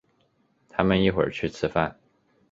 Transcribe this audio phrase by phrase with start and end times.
[0.67, 1.95] 他们一会儿去吃饭。